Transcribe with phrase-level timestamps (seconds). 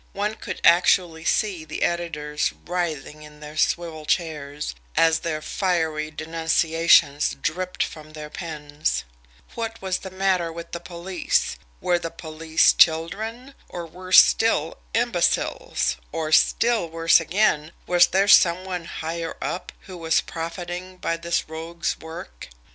[0.13, 7.35] One could actually see the editors writhing in their swivel chairs as their fiery denunciations
[7.39, 9.03] dripped from their pens!
[9.53, 11.55] What was the matter with the police?
[11.81, 18.65] Were the police children; or, worse still, imbeciles or, still worse again, was there some
[18.65, 22.49] one "higher up" who was profiting by this rogue's work?